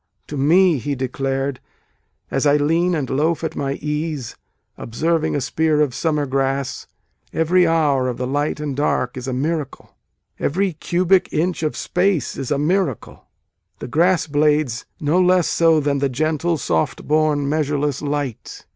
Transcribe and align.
"To 0.29 0.35
me," 0.35 0.79
he 0.79 0.95
declared, 0.95 1.59
"as 2.31 2.47
I 2.47 2.57
lean 2.57 2.95
and 2.95 3.07
loaf 3.07 3.43
at 3.43 3.55
my 3.55 3.73
ease, 3.73 4.35
observing 4.75 5.35
a 5.35 5.41
spear 5.41 5.79
of 5.79 5.93
summer 5.93 6.25
grass," 6.25 6.87
Every 7.31 7.67
hour 7.67 8.07
of 8.09 8.17
the 8.17 8.25
light 8.25 8.59
and 8.59 8.75
dark 8.75 9.15
is 9.15 9.27
a 9.27 9.31
miracle 9.31 9.95
Every 10.39 10.73
cubic 10.73 11.31
inch 11.31 11.61
of 11.61 11.77
space 11.77 12.35
is 12.35 12.49
a 12.49 12.57
miracle, 12.57 13.27
the 13.77 13.87
grass 13.87 14.25
blades 14.25 14.87
no 14.99 15.21
less 15.21 15.47
so 15.47 15.79
than 15.79 15.99
the 15.99 16.09
"gentle 16.09 16.57
soft 16.57 17.07
born 17.07 17.47
measureless 17.47 18.01
light." 18.01 18.65